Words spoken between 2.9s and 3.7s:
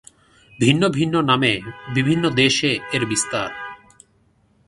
এর বিস্তার।